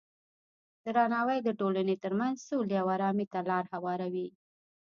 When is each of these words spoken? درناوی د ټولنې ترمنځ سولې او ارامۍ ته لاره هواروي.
درناوی 0.95 1.39
د 1.43 1.49
ټولنې 1.59 1.95
ترمنځ 2.03 2.37
سولې 2.49 2.75
او 2.81 2.87
ارامۍ 2.95 3.25
ته 3.33 3.39
لاره 3.49 3.69
هواروي. 3.75 4.27